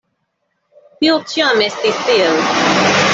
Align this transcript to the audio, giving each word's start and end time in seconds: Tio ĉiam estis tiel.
Tio 1.03 1.19
ĉiam 1.33 1.61
estis 1.69 2.01
tiel. 2.09 2.41